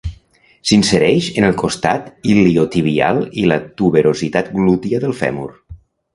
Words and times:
S'insereix 0.69 1.27
en 1.41 1.45
el 1.49 1.53
costat 1.63 2.07
iliotibial 2.31 3.21
i 3.43 3.45
la 3.53 3.59
tuberositat 3.83 4.53
glútia 4.57 5.05
del 5.07 5.17
fèmur. 5.23 5.49